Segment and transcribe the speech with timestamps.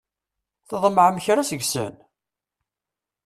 [0.69, 1.93] Tḍemɛem kra seg-sen?